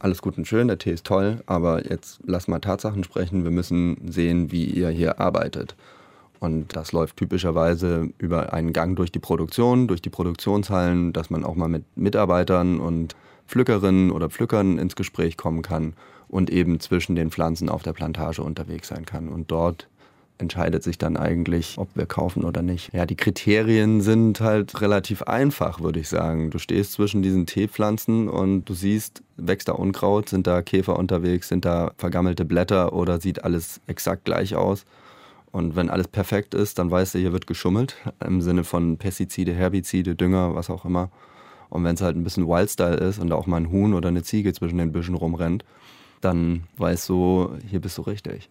alles 0.00 0.22
gut 0.22 0.36
und 0.38 0.46
schön, 0.46 0.68
der 0.68 0.78
Tee 0.78 0.92
ist 0.92 1.06
toll, 1.06 1.42
aber 1.46 1.88
jetzt 1.88 2.20
lass 2.26 2.48
mal 2.48 2.58
Tatsachen 2.58 3.04
sprechen. 3.04 3.44
Wir 3.44 3.50
müssen 3.50 3.96
sehen, 4.10 4.50
wie 4.50 4.64
ihr 4.64 4.88
hier 4.88 5.20
arbeitet. 5.20 5.76
Und 6.40 6.74
das 6.74 6.92
läuft 6.92 7.18
typischerweise 7.18 8.08
über 8.18 8.54
einen 8.54 8.72
Gang 8.72 8.96
durch 8.96 9.12
die 9.12 9.18
Produktion, 9.18 9.86
durch 9.88 10.00
die 10.00 10.08
Produktionshallen, 10.08 11.12
dass 11.12 11.28
man 11.28 11.44
auch 11.44 11.54
mal 11.54 11.68
mit 11.68 11.84
Mitarbeitern 11.96 12.80
und 12.80 13.14
Pflückerinnen 13.46 14.10
oder 14.10 14.30
Pflückern 14.30 14.78
ins 14.78 14.96
Gespräch 14.96 15.36
kommen 15.36 15.60
kann 15.60 15.92
und 16.28 16.48
eben 16.48 16.80
zwischen 16.80 17.14
den 17.14 17.30
Pflanzen 17.30 17.68
auf 17.68 17.82
der 17.82 17.92
Plantage 17.92 18.42
unterwegs 18.42 18.88
sein 18.88 19.04
kann. 19.04 19.28
Und 19.28 19.50
dort 19.50 19.88
entscheidet 20.40 20.82
sich 20.82 20.98
dann 20.98 21.16
eigentlich, 21.16 21.76
ob 21.78 21.88
wir 21.94 22.06
kaufen 22.06 22.44
oder 22.44 22.62
nicht. 22.62 22.92
Ja, 22.92 23.06
die 23.06 23.16
Kriterien 23.16 24.00
sind 24.00 24.40
halt 24.40 24.80
relativ 24.80 25.22
einfach, 25.22 25.80
würde 25.80 26.00
ich 26.00 26.08
sagen. 26.08 26.50
Du 26.50 26.58
stehst 26.58 26.92
zwischen 26.92 27.22
diesen 27.22 27.46
Teepflanzen 27.46 28.28
und 28.28 28.64
du 28.64 28.74
siehst, 28.74 29.22
wächst 29.36 29.68
da 29.68 29.72
Unkraut, 29.72 30.28
sind 30.28 30.46
da 30.46 30.62
Käfer 30.62 30.98
unterwegs, 30.98 31.48
sind 31.48 31.64
da 31.64 31.92
vergammelte 31.96 32.44
Blätter 32.44 32.92
oder 32.92 33.20
sieht 33.20 33.44
alles 33.44 33.80
exakt 33.86 34.24
gleich 34.24 34.54
aus. 34.54 34.84
Und 35.52 35.74
wenn 35.74 35.90
alles 35.90 36.08
perfekt 36.08 36.54
ist, 36.54 36.78
dann 36.78 36.90
weißt 36.90 37.14
du, 37.14 37.18
hier 37.18 37.32
wird 37.32 37.46
geschummelt 37.46 37.96
im 38.24 38.40
Sinne 38.40 38.64
von 38.64 38.98
Pestizide, 38.98 39.52
Herbizide, 39.52 40.14
Dünger, 40.14 40.54
was 40.54 40.70
auch 40.70 40.84
immer. 40.84 41.10
Und 41.70 41.84
wenn 41.84 41.94
es 41.94 42.02
halt 42.02 42.16
ein 42.16 42.24
bisschen 42.24 42.46
Wildstyle 42.46 42.96
ist 42.96 43.18
und 43.18 43.30
da 43.30 43.36
auch 43.36 43.46
mal 43.46 43.56
ein 43.56 43.70
Huhn 43.70 43.94
oder 43.94 44.08
eine 44.08 44.22
Ziege 44.22 44.52
zwischen 44.52 44.78
den 44.78 44.92
Büschen 44.92 45.14
rumrennt, 45.14 45.64
dann 46.20 46.64
weißt 46.76 47.08
du, 47.08 47.56
hier 47.68 47.80
bist 47.80 47.98
du 47.98 48.02
richtig. 48.02 48.48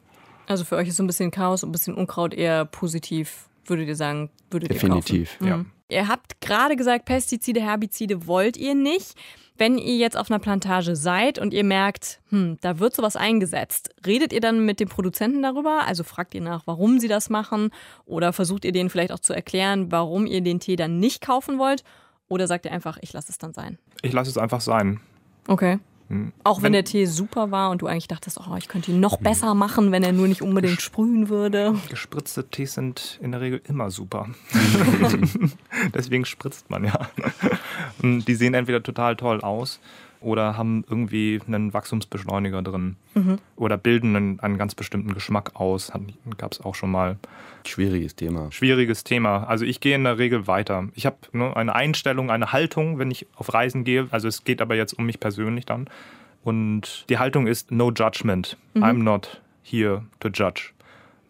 Also 0.50 0.65
für 0.65 0.75
euch 0.77 0.88
ist 0.88 0.98
so 0.98 1.03
ein 1.03 1.08
bisschen 1.08 1.29
Chaos 1.29 1.63
und 1.63 1.70
ein 1.70 1.72
bisschen 1.72 1.94
Unkraut 1.94 2.34
eher 2.34 2.65
positiv, 2.65 3.48
würdet 3.65 3.88
ihr 3.88 3.96
sagen, 3.96 4.32
würdet 4.50 4.72
Definitiv, 4.72 5.38
ihr 5.39 5.48
kaufen? 5.48 5.72
ja. 5.89 5.96
Ihr 5.96 6.08
habt 6.08 6.41
gerade 6.41 6.75
gesagt, 6.75 7.06
Pestizide, 7.06 7.62
Herbizide 7.62 8.27
wollt 8.27 8.58
ihr 8.58 8.75
nicht. 8.75 9.15
Wenn 9.58 9.77
ihr 9.77 9.98
jetzt 9.98 10.15
auf 10.18 10.29
einer 10.32 10.39
Plantage 10.39 10.96
seid 10.96 11.38
und 11.38 11.53
ihr 11.53 11.63
merkt, 11.63 12.20
hm, 12.29 12.58
da 12.62 12.79
wird 12.79 12.96
sowas 12.96 13.15
eingesetzt, 13.15 13.89
redet 14.06 14.32
ihr 14.32 14.39
dann 14.39 14.65
mit 14.65 14.79
dem 14.79 14.88
Produzenten 14.88 15.41
darüber? 15.41 15.86
Also 15.86 16.03
fragt 16.03 16.34
ihr 16.34 16.41
nach, 16.41 16.65
warum 16.65 17.00
sie 17.00 17.08
das 17.08 17.29
machen? 17.29 17.72
Oder 18.06 18.34
versucht 18.34 18.65
ihr 18.65 18.72
denen 18.72 18.89
vielleicht 18.89 19.12
auch 19.12 19.20
zu 19.20 19.34
erklären, 19.34 19.91
warum 19.91 20.25
ihr 20.25 20.41
den 20.41 20.60
Tee 20.60 20.75
dann 20.75 21.00
nicht 21.00 21.22
kaufen 21.22 21.60
wollt? 21.60 21.84
Oder 22.27 22.48
sagt 22.48 22.65
ihr 22.65 22.72
einfach, 22.72 22.98
ich 23.01 23.12
lasse 23.13 23.32
es 23.32 23.38
dann 23.38 23.53
sein? 23.53 23.77
Ich 24.01 24.13
lasse 24.13 24.29
es 24.29 24.38
einfach 24.38 24.62
sein. 24.62 25.00
Okay. 25.48 25.79
Hm. 26.10 26.34
Auch 26.44 26.58
wenn, 26.58 26.66
wenn, 26.66 26.74
der 26.74 26.84
Tee 26.84 27.06
super 27.06 27.51
war 27.51 27.70
und 27.70 27.82
du 27.82 27.88
eigentlich 27.88 28.08
dachtest, 28.08 28.39
oh, 28.39 28.56
ich 28.58 28.68
könnte 28.68 28.92
ihn 28.92 29.00
noch 29.00 29.18
hm. 29.18 29.24
besser 29.24 29.54
machen, 29.54 29.92
wenn 29.92 30.04
er 30.04 30.12
nur 30.12 30.28
nicht 30.28 30.42
unbedingt 30.42 30.82
sprühen 30.82 31.30
würde. 31.30 31.75
Gespritzte 31.89 32.48
Tees 32.50 32.74
sind 32.74 33.20
in 33.22 33.32
der 33.32 33.42
Regel 33.42 33.62
immer 33.68 33.92
super. 33.92 34.28
Deswegen 35.94 36.25
spritzt 36.25 36.70
man 36.70 36.86
ja. 36.86 37.00
Die 38.04 38.36
sehen 38.36 38.54
entweder 38.54 38.82
total 38.82 39.16
toll 39.16 39.42
aus 39.42 39.80
oder 40.21 40.57
haben 40.57 40.83
irgendwie 40.89 41.39
einen 41.47 41.73
Wachstumsbeschleuniger 41.73 42.61
drin 42.61 42.97
oder 43.55 43.77
bilden 43.77 44.15
einen, 44.15 44.39
einen 44.39 44.57
ganz 44.57 44.75
bestimmten 44.75 45.13
Geschmack 45.13 45.51
aus. 45.55 45.91
Gab 46.38 46.51
es 46.51 46.61
auch 46.61 46.75
schon 46.75 46.91
mal. 46.91 47.17
Schwieriges 47.65 48.15
Thema. 48.15 48.51
Schwieriges 48.51 49.03
Thema. 49.03 49.45
Also 49.45 49.65
ich 49.65 49.79
gehe 49.79 49.95
in 49.95 50.03
der 50.03 50.17
Regel 50.17 50.47
weiter. 50.47 50.89
Ich 50.95 51.05
habe 51.05 51.17
ne, 51.31 51.55
eine 51.55 51.75
Einstellung, 51.75 52.31
eine 52.31 52.51
Haltung, 52.51 52.99
wenn 52.99 53.11
ich 53.11 53.27
auf 53.35 53.53
Reisen 53.53 53.83
gehe. 53.83 54.07
Also 54.11 54.27
es 54.27 54.43
geht 54.43 54.61
aber 54.61 54.75
jetzt 54.75 54.93
um 54.93 55.05
mich 55.05 55.19
persönlich 55.19 55.65
dann. 55.65 55.89
Und 56.43 57.05
die 57.09 57.17
Haltung 57.17 57.47
ist 57.47 57.71
No 57.71 57.91
Judgment. 57.91 58.57
I'm 58.75 59.03
not 59.03 59.41
here 59.61 60.03
to 60.19 60.29
judge. 60.29 60.71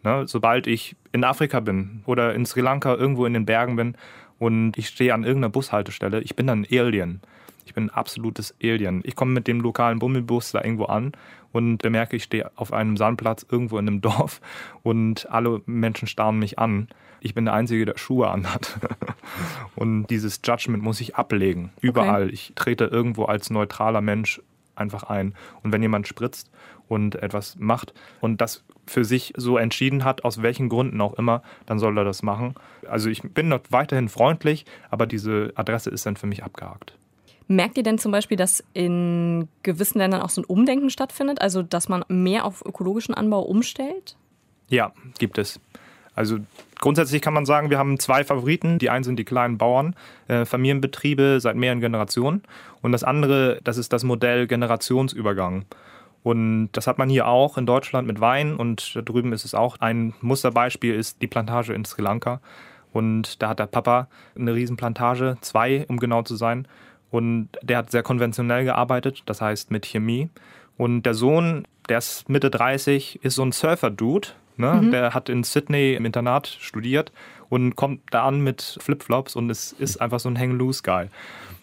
Ne, 0.02 0.26
sobald 0.26 0.66
ich 0.66 0.96
in 1.12 1.24
Afrika 1.24 1.60
bin 1.60 2.02
oder 2.06 2.34
in 2.34 2.46
Sri 2.46 2.60
Lanka 2.60 2.94
irgendwo 2.94 3.26
in 3.26 3.34
den 3.34 3.44
Bergen 3.44 3.76
bin 3.76 3.96
und 4.38 4.78
ich 4.78 4.88
stehe 4.88 5.12
an 5.12 5.24
irgendeiner 5.24 5.50
Bushaltestelle, 5.50 6.22
ich 6.22 6.36
bin 6.36 6.46
dann 6.46 6.62
ein 6.62 6.78
Alien. 6.78 7.20
Ich 7.64 7.74
bin 7.74 7.84
ein 7.84 7.90
absolutes 7.90 8.54
Alien. 8.62 9.02
Ich 9.04 9.16
komme 9.16 9.32
mit 9.32 9.46
dem 9.46 9.60
lokalen 9.60 9.98
Bummelbus 9.98 10.52
da 10.52 10.62
irgendwo 10.62 10.84
an 10.84 11.12
und 11.52 11.78
bemerke, 11.78 12.16
ich 12.16 12.24
stehe 12.24 12.50
auf 12.56 12.72
einem 12.72 12.96
Sandplatz 12.96 13.46
irgendwo 13.50 13.78
in 13.78 13.88
einem 13.88 14.00
Dorf 14.02 14.40
und 14.82 15.30
alle 15.30 15.62
Menschen 15.66 16.08
starren 16.08 16.38
mich 16.38 16.58
an. 16.58 16.88
Ich 17.20 17.34
bin 17.34 17.44
der 17.44 17.54
Einzige, 17.54 17.84
der 17.84 17.98
Schuhe 17.98 18.28
anhat. 18.28 18.78
und 19.76 20.06
dieses 20.06 20.40
Judgment 20.44 20.82
muss 20.82 21.00
ich 21.00 21.16
ablegen. 21.16 21.70
Überall. 21.80 22.30
Ich 22.30 22.52
trete 22.54 22.84
irgendwo 22.84 23.24
als 23.24 23.50
neutraler 23.50 24.00
Mensch 24.00 24.40
einfach 24.74 25.04
ein. 25.04 25.34
Und 25.62 25.72
wenn 25.72 25.82
jemand 25.82 26.08
spritzt 26.08 26.50
und 26.88 27.16
etwas 27.16 27.56
macht 27.58 27.92
und 28.20 28.40
das 28.40 28.64
für 28.86 29.04
sich 29.04 29.32
so 29.36 29.58
entschieden 29.58 30.04
hat, 30.04 30.24
aus 30.24 30.42
welchen 30.42 30.68
Gründen 30.68 31.00
auch 31.00 31.14
immer, 31.14 31.42
dann 31.66 31.78
soll 31.78 31.96
er 31.96 32.04
das 32.04 32.22
machen. 32.22 32.54
Also 32.88 33.08
ich 33.08 33.22
bin 33.22 33.48
noch 33.48 33.60
weiterhin 33.70 34.08
freundlich, 34.08 34.64
aber 34.90 35.06
diese 35.06 35.52
Adresse 35.54 35.90
ist 35.90 36.06
dann 36.06 36.16
für 36.16 36.26
mich 36.26 36.42
abgehakt. 36.42 36.94
Merkt 37.50 37.76
ihr 37.76 37.82
denn 37.82 37.98
zum 37.98 38.12
Beispiel, 38.12 38.36
dass 38.36 38.62
in 38.74 39.48
gewissen 39.64 39.98
Ländern 39.98 40.22
auch 40.22 40.30
so 40.30 40.40
ein 40.40 40.44
Umdenken 40.44 40.88
stattfindet? 40.88 41.40
Also, 41.40 41.64
dass 41.64 41.88
man 41.88 42.04
mehr 42.06 42.44
auf 42.44 42.64
ökologischen 42.64 43.12
Anbau 43.12 43.42
umstellt? 43.42 44.14
Ja, 44.68 44.92
gibt 45.18 45.36
es. 45.36 45.58
Also 46.14 46.38
grundsätzlich 46.78 47.20
kann 47.20 47.34
man 47.34 47.46
sagen, 47.46 47.68
wir 47.68 47.78
haben 47.78 47.98
zwei 47.98 48.22
Favoriten. 48.22 48.78
Die 48.78 48.88
einen 48.88 49.02
sind 49.02 49.16
die 49.16 49.24
kleinen 49.24 49.58
Bauern, 49.58 49.96
äh, 50.28 50.44
Familienbetriebe 50.44 51.40
seit 51.40 51.56
mehreren 51.56 51.80
Generationen. 51.80 52.44
Und 52.82 52.92
das 52.92 53.02
andere, 53.02 53.58
das 53.64 53.78
ist 53.78 53.92
das 53.92 54.04
Modell 54.04 54.46
Generationsübergang. 54.46 55.64
Und 56.22 56.68
das 56.70 56.86
hat 56.86 56.98
man 56.98 57.08
hier 57.08 57.26
auch 57.26 57.58
in 57.58 57.66
Deutschland 57.66 58.06
mit 58.06 58.20
Wein 58.20 58.54
und 58.54 58.94
da 58.94 59.02
drüben 59.02 59.32
ist 59.32 59.44
es 59.44 59.56
auch. 59.56 59.80
Ein 59.80 60.14
Musterbeispiel 60.20 60.94
ist 60.94 61.20
die 61.20 61.26
Plantage 61.26 61.72
in 61.72 61.84
Sri 61.84 62.02
Lanka. 62.02 62.40
Und 62.92 63.42
da 63.42 63.48
hat 63.48 63.58
der 63.58 63.66
Papa 63.66 64.08
eine 64.36 64.54
Riesenplantage, 64.54 65.36
zwei, 65.40 65.84
um 65.88 65.98
genau 65.98 66.22
zu 66.22 66.36
sein. 66.36 66.68
Und 67.10 67.48
der 67.62 67.78
hat 67.78 67.90
sehr 67.90 68.02
konventionell 68.02 68.64
gearbeitet, 68.64 69.22
das 69.26 69.40
heißt 69.40 69.70
mit 69.70 69.86
Chemie. 69.86 70.28
Und 70.76 71.02
der 71.02 71.14
Sohn, 71.14 71.66
der 71.88 71.98
ist 71.98 72.28
Mitte 72.28 72.50
30, 72.50 73.24
ist 73.24 73.34
so 73.34 73.42
ein 73.42 73.52
Surfer-Dude. 73.52 74.28
Ne? 74.56 74.90
Der 74.90 75.14
hat 75.14 75.28
in 75.28 75.42
Sydney 75.42 75.94
im 75.94 76.04
Internat 76.04 76.46
studiert 76.46 77.12
und 77.48 77.76
kommt 77.76 78.02
da 78.10 78.26
an 78.26 78.40
mit 78.40 78.78
Flipflops 78.80 79.34
und 79.34 79.50
es 79.50 79.72
ist 79.72 80.00
einfach 80.00 80.20
so 80.20 80.28
ein 80.28 80.38
Hang-Loose-Guy. 80.38 81.08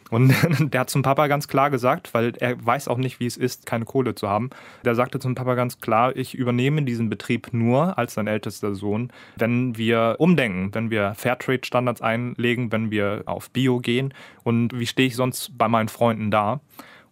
Und 0.10 0.34
der 0.74 0.82
hat 0.82 0.90
zum 0.90 1.02
Papa 1.02 1.28
ganz 1.28 1.48
klar 1.48 1.70
gesagt, 1.70 2.14
weil 2.14 2.34
er 2.40 2.64
weiß 2.64 2.88
auch 2.88 2.98
nicht, 2.98 3.20
wie 3.20 3.26
es 3.26 3.38
ist, 3.38 3.66
keine 3.66 3.86
Kohle 3.86 4.16
zu 4.16 4.30
haben. 4.30 4.50
Der 4.86 4.96
sagte 4.96 5.20
zum 5.20 5.36
Papa 5.36 5.56
ganz 5.56 5.80
klar, 5.80 6.16
ich 6.16 6.36
übernehme 6.36 6.84
diesen 6.84 7.10
Betrieb 7.10 7.54
nur 7.54 7.98
als 7.98 8.14
sein 8.14 8.28
ältester 8.28 8.76
Sohn, 8.76 9.12
wenn 9.36 9.78
wir 9.78 10.16
umdenken, 10.20 10.74
wenn 10.74 10.90
wir 10.90 11.14
Fairtrade-Standards 11.16 12.02
einlegen, 12.02 12.72
wenn 12.72 12.92
wir 12.92 13.24
auf 13.26 13.50
Bio 13.50 13.80
gehen. 13.80 14.14
Und 14.44 14.78
wie 14.78 14.88
stehe 14.88 15.08
ich 15.08 15.16
sonst 15.16 15.58
bei 15.58 15.68
meinen 15.68 15.90
Freunden 15.90 16.32
da? 16.32 16.62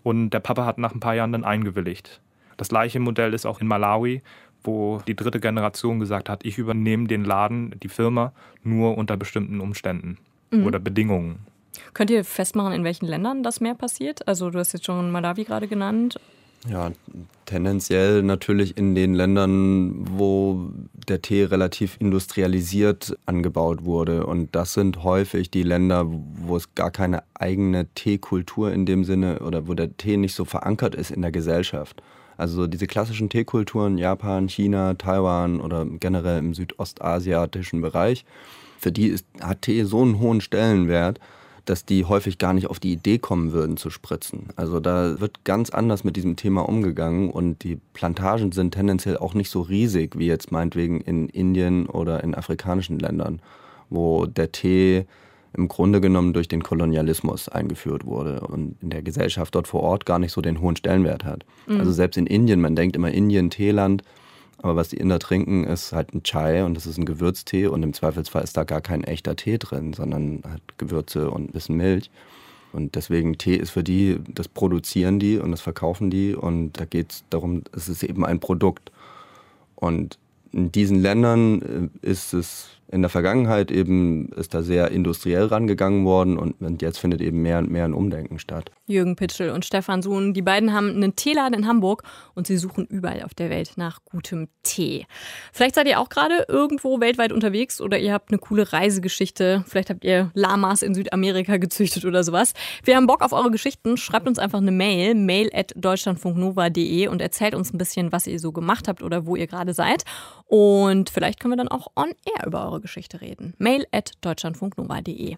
Und 0.04 0.30
der 0.30 0.40
Papa 0.40 0.66
hat 0.66 0.78
nach 0.78 0.94
ein 0.94 1.00
paar 1.00 1.16
Jahren 1.16 1.32
dann 1.32 1.44
eingewilligt. 1.44 2.22
Das 2.58 2.70
gleiche 2.70 3.00
Modell 3.00 3.34
ist 3.34 3.46
auch 3.46 3.60
in 3.60 3.68
Malawi, 3.68 4.22
wo 4.64 5.02
die 5.08 5.16
dritte 5.16 5.40
Generation 5.40 6.00
gesagt 6.00 6.30
hat, 6.30 6.46
ich 6.46 6.58
übernehme 6.58 7.08
den 7.08 7.26
Laden, 7.26 7.76
die 7.82 7.90
Firma, 7.90 8.32
nur 8.64 8.98
unter 8.98 9.18
bestimmten 9.18 9.60
Umständen 9.60 10.18
oder 10.64 10.80
Bedingungen. 10.80 11.46
Könnt 11.94 12.10
ihr 12.10 12.24
festmachen, 12.24 12.74
in 12.74 12.84
welchen 12.84 13.06
Ländern 13.06 13.44
das 13.44 13.62
mehr 13.62 13.76
passiert? 13.76 14.28
Also, 14.28 14.50
du 14.50 14.60
hast 14.60 14.74
jetzt 14.74 14.86
schon 14.86 15.12
Malawi 15.12 15.44
gerade 15.44 15.68
genannt. 15.68 16.20
Ja, 16.68 16.92
tendenziell 17.46 18.24
natürlich 18.24 18.76
in 18.76 18.96
den 18.96 19.14
Ländern, 19.14 20.08
wo 20.18 20.70
der 20.94 21.22
Tee 21.22 21.44
relativ 21.44 21.98
industrialisiert 22.00 23.16
angebaut 23.28 23.86
wurde. 23.86 24.26
Und 24.26 24.56
das 24.56 24.74
sind 24.74 25.04
häufig 25.04 25.52
die 25.52 25.62
Länder, 25.62 26.08
wo 26.08 26.58
es 26.58 26.74
gar 26.74 26.90
keine 26.90 27.22
eigene 27.36 27.86
Teekultur 27.94 28.72
in 28.74 28.88
dem 28.88 29.04
Sinne 29.04 29.40
oder 29.40 29.68
wo 29.68 29.76
der 29.76 29.96
Tee 29.96 30.18
nicht 30.18 30.34
so 30.34 30.44
verankert 30.44 30.96
ist 30.96 31.12
in 31.12 31.22
der 31.22 31.32
Gesellschaft. 31.32 32.02
Also 32.36 32.66
diese 32.66 32.88
klassischen 32.88 33.30
Teekulturen, 33.30 34.00
Japan, 34.00 34.50
China, 34.50 34.96
Taiwan 34.96 35.62
oder 35.62 35.86
generell 35.86 36.40
im 36.40 36.54
südostasiatischen 36.56 37.82
Bereich, 37.82 38.26
für 38.80 38.92
die 38.92 39.08
ist, 39.08 39.26
hat 39.40 39.62
Tee 39.62 39.84
so 39.84 40.02
einen 40.02 40.20
hohen 40.20 40.42
Stellenwert, 40.42 41.20
dass 41.66 41.86
die 41.86 42.06
häufig 42.06 42.38
gar 42.38 42.54
nicht 42.54 42.68
auf 42.68 42.80
die 42.80 42.94
Idee 42.94 43.18
kommen 43.18 43.52
würden 43.52 43.78
zu 43.78 43.90
spritzen. 43.90 44.50
Also 44.56 44.80
da 44.80 45.20
wird 45.20 45.44
ganz 45.44 45.70
anders 45.70 46.04
mit 46.04 46.16
diesem 46.16 46.36
Thema 46.36 46.68
umgegangen 46.68 47.30
und 47.30 47.64
die 47.64 47.80
Plantagen 47.94 48.52
sind 48.52 48.74
tendenziell 48.74 49.18
auch 49.18 49.34
nicht 49.34 49.50
so 49.50 49.62
riesig 49.62 50.18
wie 50.18 50.28
jetzt 50.28 50.52
meinetwegen 50.52 51.02
in 51.02 51.30
Indien 51.30 51.88
oder 51.88 52.24
in 52.24 52.36
afrikanischen 52.36 53.00
Ländern, 53.00 53.42
wo 53.90 54.26
der 54.26 54.52
Tee 54.52 55.06
im 55.54 55.68
Grunde 55.68 56.02
genommen 56.02 56.34
durch 56.34 56.48
den 56.48 56.64
Kolonialismus 56.64 57.48
eingeführt 57.50 58.06
wurde 58.06 58.42
und 58.42 58.76
in 58.82 58.90
der 58.90 59.02
Gesellschaft 59.02 59.56
dort 59.56 59.68
vor 59.68 59.82
Ort 59.82 60.06
gar 60.06 60.20
nicht 60.20 60.34
so 60.34 60.42
den 60.42 60.60
hohen 60.60 60.76
Stellenwert 60.76 61.24
hat. 61.24 61.46
Also 61.80 61.92
selbst 61.94 62.18
in 62.18 62.28
Indien, 62.28 62.60
man 62.62 62.76
denkt 62.76 62.96
immer 62.96 63.12
Indien, 63.12 63.50
Teeland, 63.50 64.04
aber 64.62 64.76
was 64.76 64.90
die 64.90 64.98
Inder 64.98 65.20
trinken, 65.20 65.64
ist 65.66 65.92
halt 65.92 66.14
ein 66.14 66.24
Chai 66.24 66.64
und 66.64 66.76
das 66.76 66.86
ist 66.86 66.98
ein 66.98 67.06
Gewürztee 67.06 67.68
und 67.68 67.84
im 67.84 67.94
Zweifelsfall 67.94 68.44
ist 68.44 68.58
da 68.58 68.64
gar 68.64 68.82
kein 68.82 69.04
echter 69.04 69.36
Tee 69.36 69.58
drin, 69.58 69.94
sondern 69.94 70.42
halt 70.48 70.62
Gewürze 70.78 71.30
und 71.30 71.50
ein 71.50 71.54
bisschen 71.54 71.78
Milch. 71.78 72.10
Und 72.74 72.96
deswegen 72.96 73.38
Tee 73.38 73.56
ist 73.56 73.70
für 73.70 73.84
die, 73.84 74.20
das 74.28 74.48
produzieren 74.48 75.20
die 75.20 75.38
und 75.38 75.52
das 75.52 75.62
verkaufen 75.62 76.10
die 76.10 76.36
und 76.36 76.74
da 76.74 76.86
geht 76.86 77.12
es 77.12 77.24
darum, 77.30 77.64
es 77.74 77.88
ist 77.88 78.04
eben 78.04 78.26
ein 78.26 78.40
Produkt. 78.40 78.92
Und 79.76 80.18
in 80.52 80.72
diesen 80.72 81.02
Ländern 81.02 81.92
äh, 82.04 82.10
ist 82.10 82.34
es 82.34 82.70
in 82.92 83.02
der 83.02 83.10
Vergangenheit 83.10 83.72
eben, 83.72 84.30
ist 84.30 84.54
da 84.54 84.62
sehr 84.62 84.92
industriell 84.92 85.46
rangegangen 85.46 86.06
worden 86.06 86.38
und 86.38 86.82
jetzt 86.82 87.00
findet 87.00 87.22
eben 87.22 87.42
mehr 87.42 87.58
und 87.58 87.72
mehr 87.72 87.86
ein 87.86 87.94
Umdenken 87.94 88.40
statt. 88.40 88.72
Jürgen 88.86 89.16
Pitschel 89.16 89.50
und 89.50 89.66
Stefan 89.66 90.02
Sohn, 90.02 90.34
die 90.34 90.44
beiden 90.44 90.72
haben 90.74 90.90
einen 90.90 91.16
Teeladen 91.16 91.58
in 91.58 91.68
Hamburg 91.68 92.04
und 92.36 92.46
sie 92.46 92.58
suchen 92.58 92.86
überall 92.86 93.24
auf 93.24 93.34
der 93.34 93.50
Welt 93.50 93.74
nach 93.78 94.06
gutem 94.06 94.48
Tee. 94.64 95.08
Vielleicht 95.52 95.76
seid 95.76 95.88
ihr 95.88 96.00
auch 96.00 96.10
gerade 96.10 96.46
irgendwo 96.48 97.00
weltweit 97.00 97.32
unterwegs 97.32 97.82
oder 97.82 97.98
ihr 97.98 98.14
habt 98.14 98.30
eine 98.30 98.38
coole 98.38 98.72
Reisegeschichte. 98.72 99.64
Vielleicht 99.68 99.90
habt 99.90 100.04
ihr 100.04 100.32
Lamas 100.36 100.84
in 100.84 100.94
Südamerika 100.94 101.58
gezüchtet 101.58 102.06
oder 102.06 102.24
sowas. 102.24 102.54
Wir 102.84 102.96
haben 102.96 103.08
Bock 103.08 103.24
auf 103.24 103.34
eure 103.34 103.52
Geschichten. 103.52 103.98
Schreibt 103.98 104.28
uns 104.28 104.38
einfach 104.38 104.60
eine 104.60 104.72
Mail, 104.72 105.16
mail 105.16 105.50
at 105.54 105.74
deutschlandfunknova.de 105.76 107.08
und 107.08 107.22
erzählt 107.22 107.56
uns 107.56 107.74
ein 107.74 107.78
bisschen, 107.78 108.12
was 108.12 108.28
ihr 108.28 108.40
so 108.40 108.52
gemacht 108.52 108.88
habt 108.88 109.02
oder 109.02 109.26
wo 109.26 109.36
ihr 109.36 109.48
gerade 109.48 109.74
seid. 109.74 110.04
Und 110.46 111.10
vielleicht 111.10 111.40
können 111.40 111.54
wir 111.54 111.58
dann 111.58 111.70
auch 111.70 111.88
on 111.96 112.10
air 112.38 112.46
über 112.46 112.75
eure 112.76 112.82
Geschichte 112.82 113.22
reden. 113.22 113.54
Mail 113.58 113.86
at 113.92 114.12
deutschlandfunknova.de. 114.22 115.36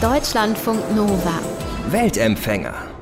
Deutschlandfunk 0.00 0.94
Nova. 0.94 1.40
Weltempfänger. 1.90 2.97